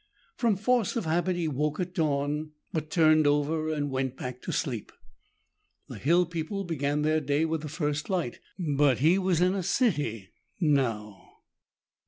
[0.35, 4.51] From force of habit he awoke at dawn, but turned over and went back to
[4.51, 4.91] sleep.
[5.89, 9.61] The hill people began their day with the first light, but he was in a
[9.61, 10.29] city
[10.59, 11.33] now.